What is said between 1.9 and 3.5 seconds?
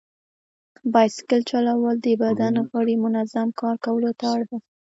د بدن غړي منظم